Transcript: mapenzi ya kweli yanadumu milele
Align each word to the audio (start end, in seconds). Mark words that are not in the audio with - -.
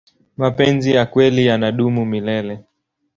mapenzi 0.37 0.91
ya 0.95 1.05
kweli 1.05 1.45
yanadumu 1.45 2.05
milele 2.05 2.63